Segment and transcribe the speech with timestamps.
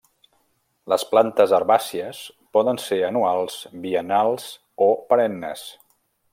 [0.93, 2.21] Les plantes herbàcies
[2.57, 4.51] poden ser anuals, biennals
[4.89, 5.69] o perennes.